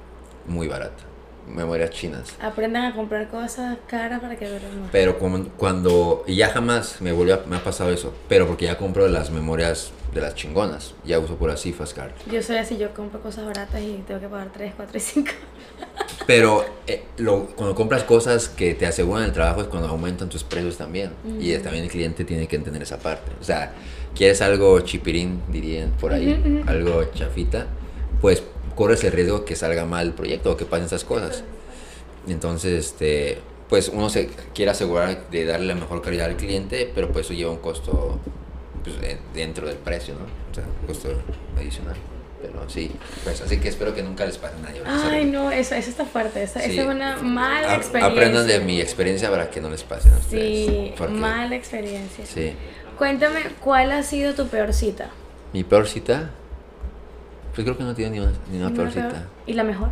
[0.47, 1.03] muy barata.
[1.47, 2.33] Memorias chinas.
[2.39, 4.89] Aprendan a comprar cosas caras para que duren más.
[4.91, 8.65] Pero como- cuando, y ya jamás me volvió a- me ha pasado eso, pero porque
[8.65, 12.11] ya compro las memorias de las chingonas, ya uso por así Fast Card.
[12.29, 15.31] Yo soy así, yo compro cosas baratas y tengo que pagar 3, 4 y 5.
[16.27, 20.43] Pero eh, lo, cuando compras cosas que te aseguran el trabajo es cuando aumentan tus
[20.43, 21.11] precios también.
[21.39, 23.31] Y eh, también el cliente tiene que entender esa parte.
[23.39, 23.73] O sea,
[24.13, 27.67] quieres algo chipirín, dirían por ahí, algo chafita,
[28.19, 28.43] pues
[28.75, 31.43] corres el riesgo que salga mal el proyecto o que pasen esas cosas.
[32.27, 37.11] Entonces, este, pues uno se quiere asegurar de darle la mejor calidad al cliente, pero
[37.11, 38.19] pues eso lleva un costo
[38.83, 38.95] pues,
[39.33, 40.25] dentro del precio, ¿no?
[40.51, 41.09] O sea, un costo
[41.57, 41.95] adicional.
[42.41, 42.91] Pero sí,
[43.23, 44.81] pues así que espero que nunca les pase a nadie.
[44.83, 46.41] Ay, no, eso, eso está fuerte.
[46.41, 46.79] Esa, Sí.
[46.79, 48.11] es una mala experiencia.
[48.11, 50.65] Aprendan de mi experiencia para que no les pase a ustedes.
[50.67, 52.25] Sí, porque- mala experiencia.
[52.25, 52.53] Sí.
[52.97, 55.09] Cuéntame, ¿cuál ha sido tu peor cita?
[55.53, 56.31] Mi peor cita,
[57.53, 59.11] pues creo que no tiene ni una, ni una ¿Una peor peor?
[59.11, 59.27] cita.
[59.45, 59.89] ¿Y la mejor?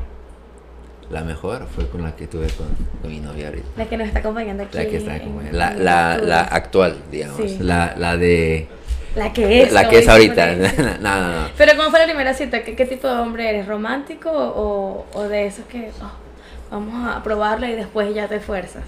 [1.12, 2.67] La mejor fue con la que tuve con,
[3.02, 3.67] con mi novia ahorita.
[3.78, 4.78] La que nos está acompañando aquí.
[4.78, 7.38] La que está en la, la, la actual, digamos.
[7.38, 7.58] Sí.
[7.62, 8.67] La, la de.
[9.15, 9.71] La que es.
[9.71, 10.55] la que es ahorita.
[11.01, 11.49] no, no, no.
[11.57, 12.63] Pero ¿cómo fue la primera cita?
[12.63, 13.67] ¿Qué, qué tipo de hombre eres?
[13.67, 16.11] ¿Romántico o, o de esos que oh,
[16.71, 18.83] vamos a probarla y después ya te esfuerzas?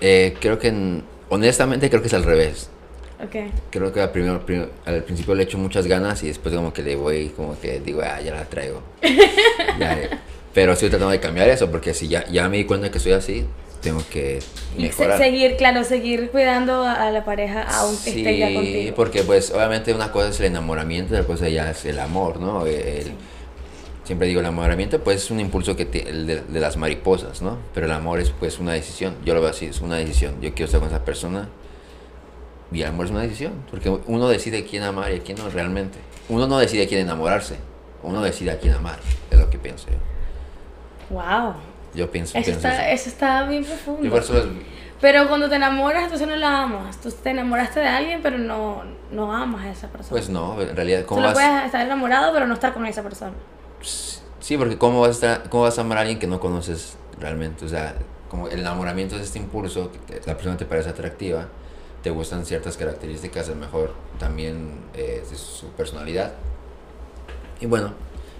[0.00, 2.70] Eh, creo que, en- honestamente, creo que es al revés.
[3.22, 3.34] Ok.
[3.70, 4.40] Creo que al, primero,
[4.86, 8.00] al principio le echo muchas ganas y después como que le voy, como que digo,
[8.04, 8.82] ah, ya la traigo.
[9.78, 10.10] Ya, eh.
[10.54, 13.12] pero estoy tratando de cambiar eso porque si ya, ya me di cuenta que soy
[13.12, 13.46] así,
[13.80, 14.38] tengo que
[14.76, 15.18] Y se- mejorar.
[15.18, 18.94] seguir, claro, seguir cuidando a, la pareja aunque esté ya Sí, contigo.
[18.96, 22.66] porque pues obviamente una cosa es el enamoramiento, otra cosa ya es el amor, ¿no?
[22.66, 23.12] El-
[24.04, 27.42] Siempre digo, el enamoramiento pues es un impulso que te- el de, de las mariposas,
[27.42, 27.58] ¿no?
[27.74, 30.40] Pero el amor es pues una decisión, yo lo veo así, es una decisión.
[30.40, 31.48] Yo quiero estar con esa persona
[32.72, 35.50] y el amor es una decisión, porque uno decide quién amar y a quién no
[35.50, 35.98] realmente.
[36.30, 37.56] Uno no decide a quién enamorarse,
[38.02, 38.98] uno decide a quién amar,
[39.30, 39.96] es lo que pienso yo.
[41.14, 41.54] Wow.
[41.94, 42.90] Yo pienso, Eso pienso está, así.
[42.94, 44.02] eso está bien profundo.
[44.04, 44.46] Yo por eso los-
[45.00, 47.00] Pero cuando te enamoras, entonces no la amas.
[47.00, 50.10] Tú te enamoraste de alguien, pero no, no amas a esa persona.
[50.10, 51.34] pues no, en realidad, ¿cómo Solo vas?
[51.46, 53.32] puedes estar enamorado, pero no estar con esa persona.
[53.80, 56.96] Sí, porque ¿cómo vas, a estar- ¿cómo vas a amar a alguien que no conoces
[57.20, 57.64] realmente?
[57.64, 57.94] O sea,
[58.28, 61.46] como el enamoramiento es este impulso, que la persona te parece atractiva,
[62.02, 66.32] te gustan ciertas características, a lo mejor también eh, de su personalidad.
[67.60, 67.92] Y bueno,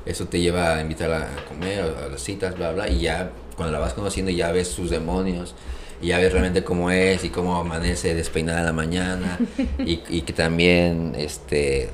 [0.09, 3.73] eso te lleva a invitarla a comer, a, las citas, bla, bla, y ya cuando
[3.73, 5.55] la vas conociendo ya ves sus demonios,
[6.01, 9.39] y ya ves realmente cómo es y cómo amanece despeinada en la mañana,
[9.79, 11.91] y, y que también, este,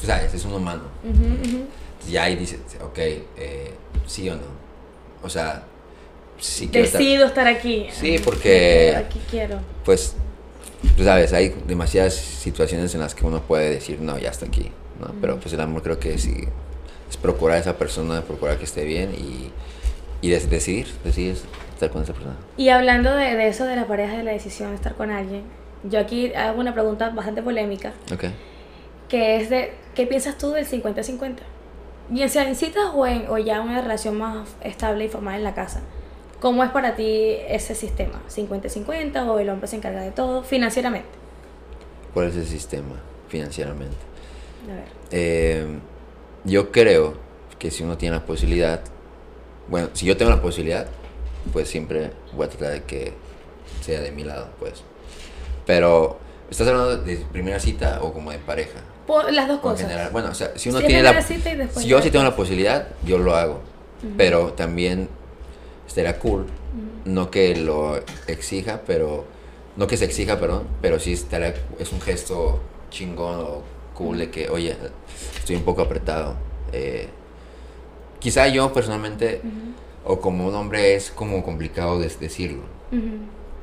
[0.00, 0.82] tú sabes, es un humano.
[1.04, 1.64] Ujú, ujú.
[2.10, 3.72] Ya ahí dices, ok, eh,
[4.06, 4.42] sí o no.
[5.22, 5.62] O sea,
[6.38, 7.86] sí quiero estar- Decido estar aquí.
[7.92, 9.58] Sí, porque- Aquí quiero.
[9.84, 10.14] Pues,
[10.96, 14.70] tú sabes, hay demasiadas situaciones en las que uno puede decir, no, ya está aquí.
[15.00, 15.12] ¿no?
[15.20, 16.44] Pero pues el amor creo que sí,
[17.14, 19.50] es procurar a esa persona, procurar que esté bien y,
[20.20, 21.36] y decidir, decidir
[21.72, 22.36] estar con esa persona.
[22.56, 25.42] Y hablando de, de eso de la pareja, de la decisión de estar con alguien,
[25.84, 27.92] yo aquí hago una pregunta bastante polémica,
[29.08, 31.36] que es de, ¿qué piensas tú del 50-50?
[32.08, 35.44] Bien sea en citas o, en, o ya una relación más estable y formal en
[35.44, 35.82] la casa.
[36.40, 38.20] ¿Cómo es para ti ese sistema?
[38.28, 41.08] ¿50-50 o el hombre se encarga de todo financieramente?
[42.12, 42.96] ¿Cuál es el sistema
[43.28, 43.96] financieramente?
[44.70, 44.84] A ver.
[45.10, 45.66] Eh,
[46.44, 47.14] yo creo
[47.58, 48.80] que si uno tiene la posibilidad,
[49.68, 50.86] bueno, si yo tengo la posibilidad,
[51.52, 53.12] pues siempre voy a tratar de que
[53.80, 54.82] sea de mi lado, pues.
[55.66, 56.18] Pero,
[56.50, 58.80] ¿estás hablando de primera cita o como de pareja?
[59.30, 59.82] Las dos O cosas.
[59.82, 61.20] general, bueno, o sea, si uno tiene la...
[61.22, 63.60] cita y después Si yo sí tengo la posibilidad, yo lo hago.
[64.16, 65.08] Pero también
[65.86, 66.46] estaría cool,
[67.04, 69.24] no que lo exija, pero...
[69.76, 73.62] No que se exija, perdón, pero sí estaría, es un gesto chingón o
[73.94, 74.76] cool de que, oye,
[75.38, 76.34] estoy un poco apretado.
[76.72, 77.08] Eh,
[78.18, 79.40] quizá yo personalmente,
[80.04, 82.62] o como un hombre, es como complicado de- decirlo.
[82.92, 83.18] Ujú.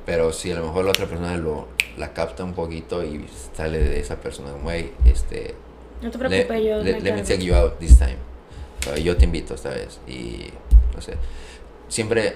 [0.06, 1.68] Pero si a lo mejor la otra persona lo,
[1.98, 5.54] la capta un poquito y sale de esa persona, como, hey, este,
[6.02, 8.18] No te le- preocupes, yo le- me let me take you out this time.
[8.92, 10.00] Uh, yo te invito esta vez.
[10.08, 10.48] Y
[10.96, 11.14] no sé.
[11.88, 12.36] Siempre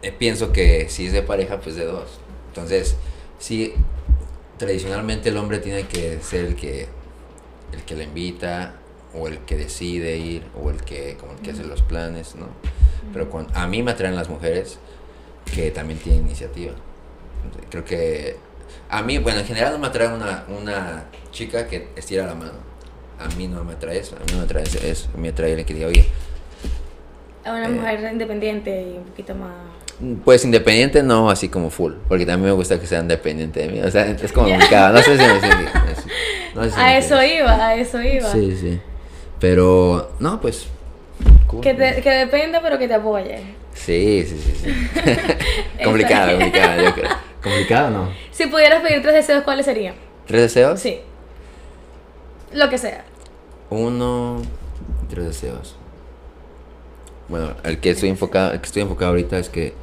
[0.00, 2.08] eh, pienso que si es de pareja, pues de dos.
[2.48, 2.96] Entonces,
[3.38, 3.74] sí,
[4.56, 6.88] tradicionalmente el hombre tiene que ser el que,
[7.72, 8.74] el que la invita
[9.14, 12.46] o el que decide ir o el que como el que hace los planes, ¿no?
[13.12, 14.78] Pero cuando, a mí me atraen las mujeres
[15.54, 16.72] que también tienen iniciativa.
[17.70, 18.36] Creo que
[18.90, 22.52] a mí, bueno, en general no me atrae una, una chica que estira la mano.
[23.18, 25.28] A mí no me atrae eso, a mí no me atrae eso, a mí me
[25.30, 26.06] atrae el que diga, oye,
[27.44, 27.70] A una Eh.
[27.70, 29.52] mujer independiente y un poquito más...
[30.24, 33.80] pues independiente no así como full, porque también me gusta que sean dependientes de mí,
[33.80, 36.04] o sea, es como complicado, no sé si me entiendes,
[36.54, 38.30] no sé si me A eso iba, a eso iba.
[38.32, 38.80] Sí, sí,
[39.40, 40.66] pero, no, pues,
[41.46, 41.60] cool.
[41.60, 43.40] Que, te- que depende, pero que te apoye.
[43.74, 45.84] Sí, sí, sí, sí.
[45.84, 47.10] complicado, complicado, yo creo.
[47.42, 48.12] ¿Complicado no?
[48.32, 49.94] Si pudieras pedir tres deseos, ¿cuáles serían?
[50.26, 50.80] ¿Tres deseos?
[50.80, 50.98] Sí.
[52.52, 53.04] Lo que sea.
[53.70, 54.42] Uno,
[55.08, 55.76] tres deseos.
[57.28, 59.74] Bueno, el que estoy enfocado, el que estoy enfocado ahorita es que,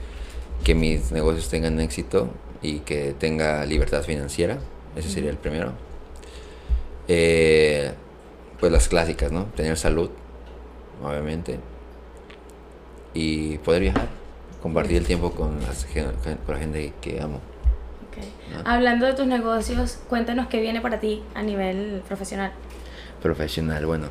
[0.66, 2.28] que mis negocios tengan éxito
[2.64, 4.58] y que tenga libertad financiera.
[4.96, 5.74] Ese sería el primero.
[7.08, 7.94] Eh,
[8.60, 9.46] pues las clásicas, ¿no?
[9.56, 10.10] Tener salud,
[11.04, 11.60] obviamente.
[13.14, 14.10] Y poder viajar.
[14.64, 17.36] Compartir el tiempo con, las con la gente que amo.
[18.10, 18.26] Ok.
[18.56, 18.74] Ah.
[18.74, 22.52] Hablando de tus negocios, cuéntanos qué viene para ti a nivel profesional.
[23.22, 23.86] profesional.
[23.86, 24.08] Bueno,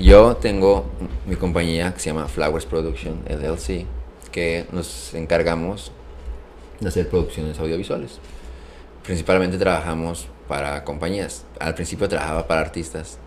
[0.00, 0.86] yo tengo
[1.26, 3.86] mi compañía que se llama Flowers Production LLC,
[4.30, 5.92] que nos encargamos
[6.80, 8.18] de hacer producciones audiovisuales.
[9.02, 11.44] Principalmente trabajamos para compañías.
[11.58, 13.18] Al principio trabajaba para artistas,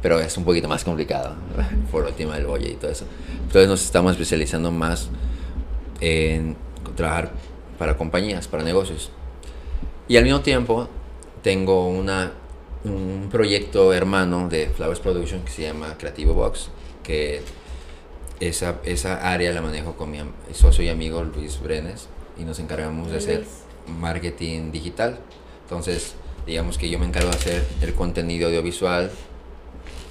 [0.00, 1.34] pero es un poquito más complicado
[1.90, 3.06] por el tema del bolle y todo eso.
[3.42, 5.08] Entonces nos estamos especializando más
[6.00, 6.56] en
[6.96, 7.30] trabajar
[7.78, 9.10] para compañías, para negocios.
[10.08, 10.88] Y al mismo tiempo
[11.42, 12.32] tengo una,
[12.84, 16.68] un proyecto hermano de Flowers Production que se llama Creativo Box,
[17.02, 17.42] que
[18.48, 20.18] esa, esa área la manejo con mi
[20.52, 23.44] socio y amigo Luis Brenes y nos encargamos de hacer
[23.86, 25.18] marketing digital.
[25.62, 29.10] Entonces, digamos que yo me encargo de hacer el contenido audiovisual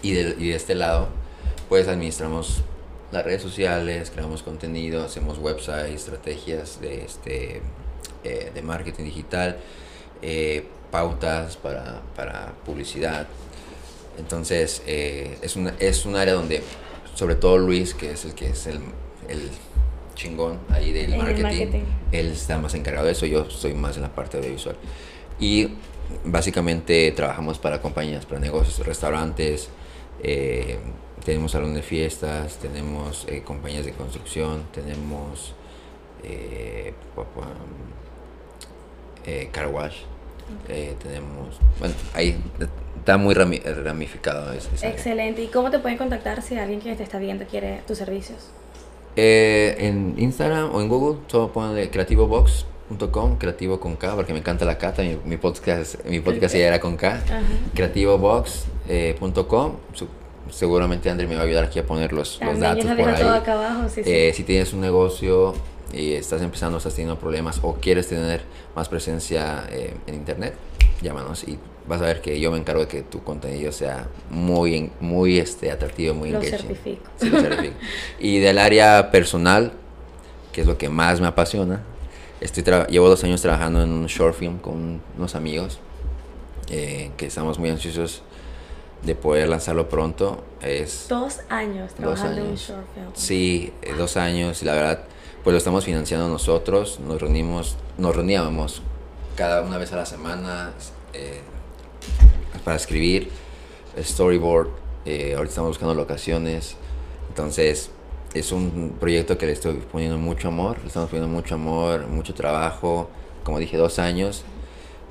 [0.02, 1.10] y de, y de este lado,
[1.68, 2.64] pues administramos
[3.12, 7.62] las redes sociales, creamos contenido, hacemos websites, estrategias de, este,
[8.24, 9.58] eh, de marketing digital,
[10.22, 13.28] eh, pautas para, para publicidad.
[14.18, 16.64] Entonces, eh, es, una, es un área donde,
[17.16, 18.80] sobre todo Luis, que es el que es el,
[19.28, 19.50] el
[20.16, 21.84] chingón ahí del marketing, marketing.
[22.12, 24.76] él está más encargado de eso, yo estoy más en la parte audiovisual.
[25.40, 25.70] Y
[26.26, 29.70] básicamente trabajamos para compañías, para negocios, restaurantes,
[30.24, 30.78] eh,
[31.24, 35.54] tenemos salón de fiestas, tenemos eh, compañías de construcción, tenemos
[36.24, 36.94] eh,
[39.26, 39.98] eh, car wash,
[40.68, 42.38] tenemos, bueno, ahí
[43.02, 44.50] está muy rami- ramificado.
[44.50, 44.62] área.
[44.84, 45.44] Excelente.
[45.44, 48.40] ¿Y cómo te pueden contactar si alguien que te está viendo quiere tus servicios?
[49.18, 54.64] Eh, en Instagram o en Google, todo ponle creativobox.com, creativo con K, porque me encanta
[54.64, 54.94] la K,
[55.26, 57.20] mi podcast, mi podcast ya era con K.
[57.76, 59.74] Creativobox.com.
[59.94, 60.08] Su-
[60.50, 63.22] seguramente André me va a ayudar aquí a poner los, los datos por ahí.
[63.22, 64.10] todo acá abajo, sí, sí.
[64.12, 65.54] Eh, si tienes un negocio
[65.94, 68.42] y estás empezando, estás teniendo problemas o quieres tener
[68.76, 70.54] más presencia eh, en internet,
[71.02, 74.92] llámanos y vas a ver que yo me encargo de que tu contenido sea muy,
[75.00, 76.60] muy este, atractivo, muy Lo engaging.
[76.68, 77.10] certifico.
[77.18, 77.76] Sí, lo certifico.
[78.20, 79.74] y del área personal,
[80.52, 81.82] que es lo que más me apasiona,
[82.40, 85.80] estoy llevo dos años trabajando en un short film con unos amigos
[86.70, 88.22] eh, que estamos muy ansiosos
[89.04, 90.44] de poder lanzarlo pronto.
[90.62, 92.68] Es Dos años trabajando en un años.
[92.68, 93.06] short film.
[93.14, 95.04] Sí, eh, dos años y la verdad,
[95.44, 97.00] pues lo estamos financiando nosotros.
[97.00, 98.82] Nos reunimos, nos reuníamos
[99.36, 100.72] cada una vez a la semana
[101.14, 101.42] eh,
[102.64, 103.30] para escribir
[104.00, 104.70] storyboard.
[105.06, 106.76] eh, ahorita estamos buscando locaciones.
[107.30, 107.90] Entonces,
[108.34, 110.78] es un proyecto que le estoy poniendo mucho amor.
[110.82, 113.10] Le estamos poniendo mucho amor, mucho trabajo.
[113.44, 114.44] Como dije, dos años.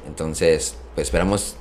[0.06, 1.56] Entonces, pues esperamos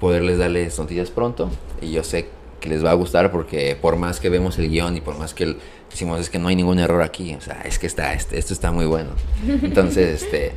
[0.00, 1.50] poderles darles noticias pronto.
[1.80, 2.28] Y yo sé
[2.60, 5.32] que les va a gustar porque por más que vemos el guion y por más
[5.32, 5.56] que
[5.90, 8.52] decimos es que no hay ningún error aquí, o sea, es que está, este, esto
[8.52, 9.10] está muy bueno.
[9.46, 10.52] Entonces, este,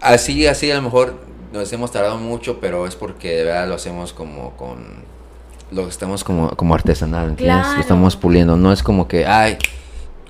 [0.00, 1.18] así, así a lo mejor
[1.52, 5.04] nos hemos tardado mucho, pero es porque de verdad lo hacemos como con,
[5.70, 7.58] lo estamos como, como artesanal, ¿entiendes?
[7.58, 7.74] Claro.
[7.74, 9.58] Lo estamos puliendo, no es como que, ay,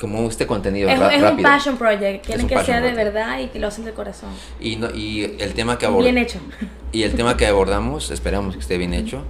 [0.01, 2.25] como este contenido Es, es un passion project.
[2.25, 4.31] Quieren un que sea de verdad y que lo hacen de corazón.
[4.59, 6.23] Y, no, y el tema que Bien abordamos...
[6.23, 6.41] hecho.
[6.93, 9.23] Y el tema que abordamos, esperamos que esté bien hecho.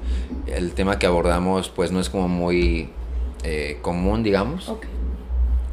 [0.46, 2.88] El tema que abordamos, pues no es como muy
[3.42, 4.70] eh, común, digamos.
[4.70, 4.86] Ok.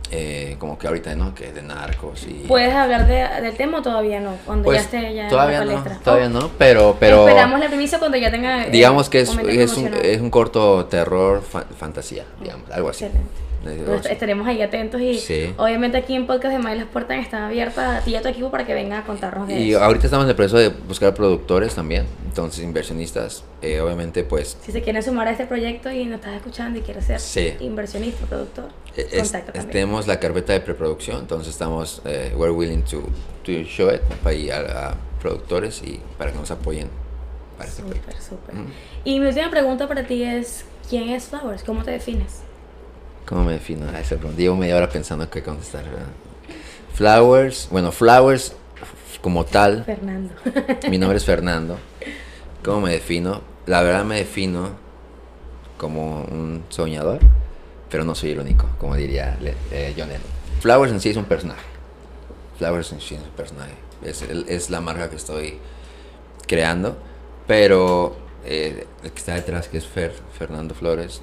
[0.10, 1.36] Eh, como que ahorita, ¿no?
[1.36, 2.46] Que de narcos y.
[2.48, 4.36] ¿Puedes hablar de- del tema o todavía no?
[4.46, 6.04] Cuando Pues, ya esté ya todavía en la no, palestra.
[6.04, 6.96] todavía Oh, no, pero.
[7.00, 8.68] pero Esperamos la primicia cuando ya tenga.
[8.68, 13.04] eh, digamos que es, es, un, es un corto terror fa- fantasía, digamos, algo así.
[13.06, 13.47] Excelente.
[14.10, 15.54] Estaremos ahí atentos y Sí.
[15.58, 18.28] obviamente aquí en Podcast de May las puertas están abiertas a ti y a tu
[18.30, 19.84] equipo para que vengan a contarnos de Y eso.
[19.84, 24.72] ahorita estamos en el proceso de buscar productores también, entonces inversionistas, eh, obviamente pues Si
[24.72, 27.54] se quieren sumar a este proyecto y nos estás escuchando y quieres ser Sí.
[27.60, 29.70] inversionista, productor, eh, es- es- también.
[29.70, 33.02] tenemos la carpeta de preproducción, entonces estamos, eh, we're willing to,
[33.44, 36.90] to show it para ir a, a productores y para que nos apoyen
[37.60, 37.82] este.
[37.82, 38.56] Súper, súper.
[38.56, 38.68] Mm.
[39.04, 41.64] Y mi última pregunta para ti es, ¿quién es Flowers?
[41.64, 42.42] ¿Cómo te defines?
[43.28, 44.40] ¿Cómo me defino a esa pregunta?
[44.40, 45.84] Llevo media hora pensando qué contestar.
[45.84, 46.08] ¿verdad?
[46.94, 48.56] Flowers, bueno, Flowers
[49.22, 50.34] como tal, Fernando.
[50.90, 51.78] mi nombre es Fernando.
[52.64, 53.42] ¿Cómo me defino?
[53.66, 54.70] La verdad me defino
[55.78, 57.20] como un soñador,
[57.90, 59.38] pero no soy el único, como diría
[59.72, 60.22] eh, Lennon.
[60.62, 61.66] Flowers en sí es un personaje.
[62.58, 63.74] Flowers en sí es un personaje.
[64.04, 65.60] Es la marca que estoy
[66.48, 66.98] creando,
[67.46, 71.22] pero eh, el que está detrás, que es Fer, Fernando Flores,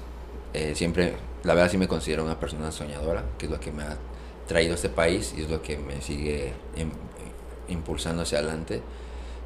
[0.53, 3.83] eh, siempre, la verdad sí me considero una persona soñadora, que es lo que me
[3.83, 3.97] ha
[4.47, 6.91] traído a este país y es lo que me sigue im-
[7.69, 8.81] impulsando hacia adelante.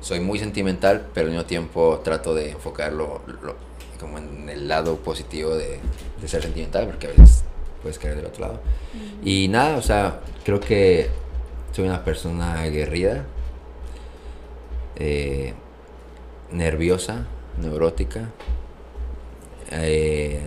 [0.02, 3.56] Soy muy sentimental, pero al mismo tiempo trato de enfocarlo lo-
[4.00, 5.80] como en el lado positivo de,
[6.22, 7.44] de ser sentimental, porque a veces
[7.82, 8.60] puedes caer del otro lado.
[9.24, 11.10] Y nada, o sea, creo que
[11.74, 13.26] soy una persona aguerrida,
[14.96, 15.54] eh,
[16.52, 17.26] nerviosa,
[17.62, 18.30] neurótica,
[19.72, 20.42] eh,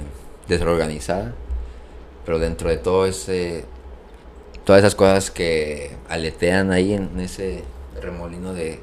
[0.49, 1.35] desorganizada,
[2.25, 3.65] pero dentro de todo ese,
[4.65, 7.65] todas esas cosas que aletean ahí en ese
[8.01, 8.81] remolino de,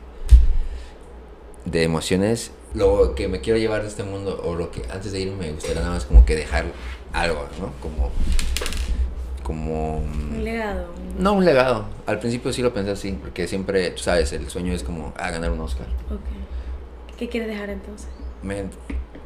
[1.66, 5.22] de emociones, lo que me quiero llevar de este mundo, o lo que antes de
[5.22, 6.66] irme me gustaría nada más como que dejar
[7.14, 7.74] algo, ¿no?
[7.82, 8.12] Como,
[9.44, 9.98] como...
[10.00, 10.88] Un legado.
[11.18, 11.86] No un legado.
[12.06, 15.32] Al principio sí lo pensé así, porque siempre, tú sabes, el sueño es como ah,
[15.32, 15.88] ganar un Oscar.
[16.12, 17.18] Ok.
[17.18, 18.08] ¿Qué quieres dejar entonces?
[18.44, 18.66] Me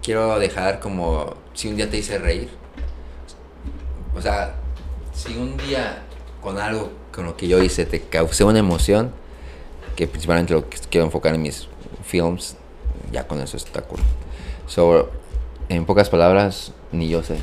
[0.02, 2.50] quiero dejar como si un día te hice reír.
[4.16, 4.56] O sea,
[5.14, 6.04] si un día
[6.42, 9.12] con algo con lo que yo hice te causé una emoción,
[9.96, 11.68] que principalmente lo que quiero enfocar en mis
[12.04, 12.58] films,
[13.12, 14.00] ya con eso está cool.
[14.68, 15.10] So,
[15.70, 17.38] en pocas palabras, ni yo sé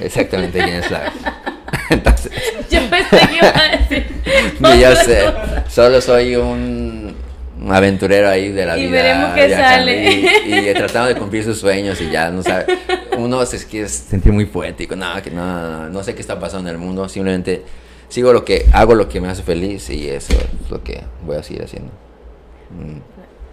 [0.00, 1.12] exactamente quién es la.
[1.90, 2.32] Entonces,
[2.70, 4.22] Yo pensé que iba a decir.
[4.60, 5.32] ni yo sé.
[5.68, 6.85] Solo soy un
[7.66, 9.02] un aventurero ahí de la Y vida.
[9.02, 10.12] veremos qué sale.
[10.46, 12.66] Y, y tratando de cumplir sus sueños y ya no sabe.
[13.18, 14.94] Uno se quiere sentir muy poético.
[14.94, 17.08] No, que no, no, sé qué está pasando en el mundo.
[17.08, 17.62] Simplemente
[18.08, 21.36] sigo lo que hago, lo que me hace feliz y eso es lo que voy
[21.36, 21.90] a seguir haciendo.
[22.70, 22.98] Mm.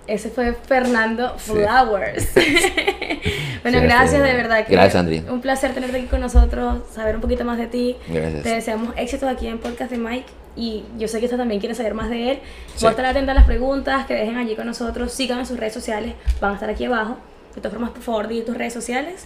[0.06, 1.52] Ese fue Fernando Sí.
[1.54, 2.28] Flowers.
[3.63, 4.28] bueno, Sí, gracias sí.
[4.28, 4.65] de verdad.
[4.67, 5.23] Que Gracias, Andri.
[5.30, 7.95] Un placer tenerte aquí con nosotros, saber un poquito más de ti.
[8.10, 8.43] Gracias.
[8.43, 10.26] Te deseamos éxitos aquí en Podcast de Mike.
[10.56, 12.39] Y yo sé que usted también quiere saber más de él.
[12.76, 12.82] Sí.
[12.82, 15.12] Voy a estar atenta a las preguntas que dejen allí con nosotros.
[15.12, 17.18] Sigan en sus redes sociales, van a estar aquí abajo.
[17.56, 19.24] De todas formas, por favor, di tus redes sociales.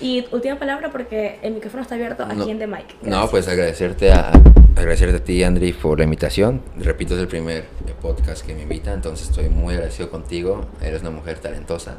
[0.00, 2.94] Y última palabra porque el micrófono está abierto aquí No, en The Mike.
[3.02, 4.32] No, pues agradecerte a,
[4.76, 6.60] agradecerte a ti, Andri, por la invitación.
[6.76, 7.66] Repito, es el primer
[8.00, 10.66] podcast que me invita, entonces estoy muy agradecido contigo.
[10.82, 11.98] Eres una mujer talentosa,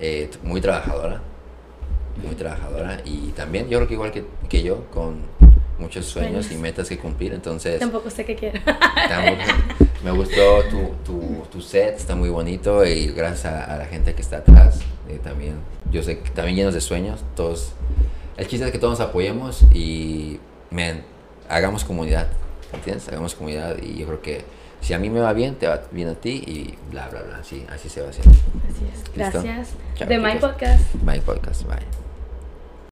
[0.00, 1.20] eh, muy trabajadora,
[2.24, 5.20] muy trabajadora y también yo creo que igual que, que yo, con
[5.80, 6.52] muchos sueños Sueños.
[6.52, 8.58] y metas que cumplir, entonces Tampoco sé qué quiero.
[8.58, 9.38] estamos-
[10.04, 14.14] me gustó tu, tu, tu set, está muy bonito y gracias a, a la gente
[14.14, 15.54] que está atrás eh, también.
[15.90, 17.72] Yo sé que también llenos de sueños, todos.
[18.36, 20.38] El chiste es que todos nos apoyemos y,
[20.70, 21.02] man,
[21.48, 22.28] hagamos comunidad,
[22.72, 23.08] ¿entiendes?
[23.08, 24.44] Hagamos comunidad y yo creo que
[24.80, 27.38] si a mí me va bien, te va bien a ti y bla, bla, bla,
[27.38, 28.30] así, así se va haciendo.
[28.32, 29.16] Así es.
[29.16, 29.42] ¿Listo?
[29.42, 29.74] Gracias.
[29.96, 30.50] Chao, Mike chicos.
[30.50, 30.94] Podcast.
[31.04, 32.09] My podcast, bye.